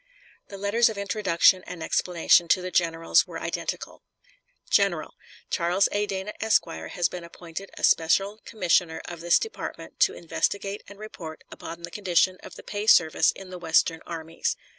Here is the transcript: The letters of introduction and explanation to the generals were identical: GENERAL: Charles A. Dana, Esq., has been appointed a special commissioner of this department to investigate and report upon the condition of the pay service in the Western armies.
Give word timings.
The 0.47 0.57
letters 0.57 0.89
of 0.89 0.97
introduction 0.97 1.63
and 1.67 1.83
explanation 1.83 2.47
to 2.47 2.61
the 2.63 2.71
generals 2.71 3.27
were 3.27 3.39
identical: 3.39 4.01
GENERAL: 4.71 5.13
Charles 5.51 5.87
A. 5.91 6.07
Dana, 6.07 6.33
Esq., 6.41 6.65
has 6.67 7.07
been 7.07 7.23
appointed 7.23 7.69
a 7.77 7.83
special 7.83 8.39
commissioner 8.43 9.01
of 9.05 9.21
this 9.21 9.37
department 9.37 9.99
to 9.99 10.15
investigate 10.15 10.81
and 10.87 10.97
report 10.97 11.43
upon 11.51 11.83
the 11.83 11.91
condition 11.91 12.37
of 12.41 12.55
the 12.55 12.63
pay 12.63 12.87
service 12.87 13.31
in 13.33 13.51
the 13.51 13.59
Western 13.59 14.01
armies. 14.07 14.57